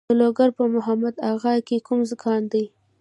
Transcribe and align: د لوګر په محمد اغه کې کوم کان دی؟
د 0.09 0.11
لوګر 0.21 0.49
په 0.57 0.63
محمد 0.75 1.15
اغه 1.31 1.53
کې 1.67 1.77
کوم 1.87 2.01
کان 2.23 2.41
دی؟ 2.51 2.63